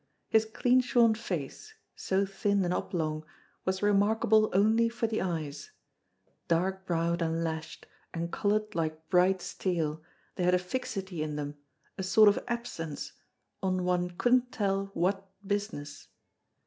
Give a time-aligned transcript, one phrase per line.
[0.29, 3.23] His clean shorn face, so thin and oblong,
[3.65, 5.69] was remarkable only for the eyes:
[6.47, 10.01] dark browed and lashed, and coloured like bright steel,
[10.37, 11.55] they had a fixity in them,
[11.99, 13.13] a sort of absence,
[13.61, 16.07] on one couldn't tell what business.